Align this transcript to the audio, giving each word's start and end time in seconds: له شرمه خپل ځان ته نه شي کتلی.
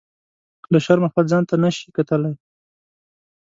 له 0.71 0.79
شرمه 0.85 1.07
خپل 1.11 1.25
ځان 1.31 1.43
ته 1.49 1.55
نه 1.63 1.69
شي 1.75 1.87
کتلی. 1.97 2.33